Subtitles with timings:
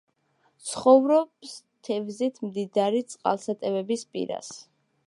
[0.69, 1.51] ცხოვრობს
[1.89, 4.53] თევზით მდიდარი წყალსატევების პირას.